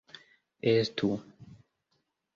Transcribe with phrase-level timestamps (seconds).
[0.71, 1.11] estu